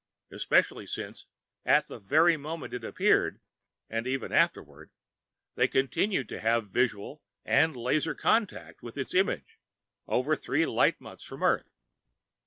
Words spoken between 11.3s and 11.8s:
Earth.